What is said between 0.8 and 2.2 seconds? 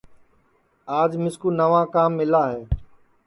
آج مِسکُو نئوا کام